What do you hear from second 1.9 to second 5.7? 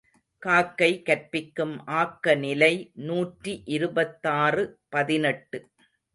ஆக்க நிலை நூற்றி இருபத்தாறு பதினெட்டு.